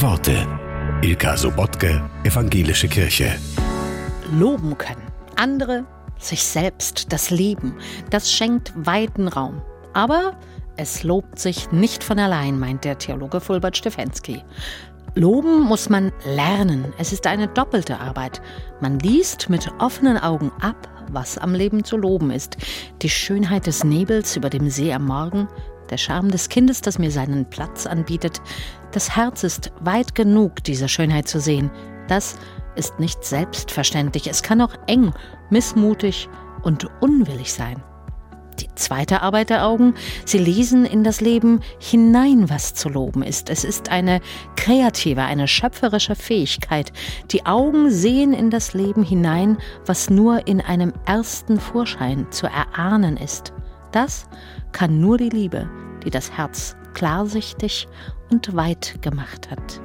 [0.00, 0.46] Worte.
[1.02, 3.36] Ilka Sobotke, Evangelische Kirche.
[4.32, 5.02] Loben können.
[5.34, 5.86] Andere,
[6.18, 7.74] sich selbst, das Leben.
[8.10, 9.60] Das schenkt weiten Raum.
[9.94, 10.38] Aber
[10.76, 14.44] es lobt sich nicht von allein, meint der Theologe Fulbert Stefensky.
[15.16, 16.92] Loben muss man lernen.
[16.98, 18.40] Es ist eine doppelte Arbeit.
[18.80, 22.56] Man liest mit offenen Augen ab, was am Leben zu loben ist.
[23.02, 25.48] Die Schönheit des Nebels über dem See am Morgen,
[25.90, 28.40] der Charme des Kindes, das mir seinen Platz anbietet.
[28.92, 31.70] Das Herz ist weit genug, diese Schönheit zu sehen.
[32.08, 32.36] Das
[32.76, 34.28] ist nicht selbstverständlich.
[34.28, 35.12] Es kann auch eng,
[35.50, 36.28] missmutig
[36.62, 37.82] und unwillig sein.
[38.60, 39.94] Die zweite Arbeit der Augen,
[40.24, 43.50] sie lesen in das Leben hinein, was zu loben ist.
[43.50, 44.20] Es ist eine
[44.56, 46.92] kreative, eine schöpferische Fähigkeit.
[47.30, 53.16] Die Augen sehen in das Leben hinein, was nur in einem ersten Vorschein zu erahnen
[53.16, 53.52] ist.
[53.92, 54.26] Das
[54.72, 55.68] kann nur die Liebe,
[56.04, 57.88] die das Herz klarsichtig
[58.30, 59.80] und weit gemacht hat.